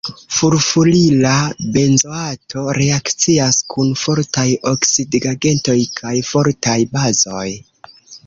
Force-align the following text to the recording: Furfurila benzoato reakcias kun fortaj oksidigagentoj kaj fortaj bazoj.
Furfurila 0.35 1.33
benzoato 1.75 2.63
reakcias 2.77 3.59
kun 3.75 3.93
fortaj 4.05 4.47
oksidigagentoj 4.73 5.79
kaj 6.01 6.17
fortaj 6.33 6.79
bazoj. 6.97 7.47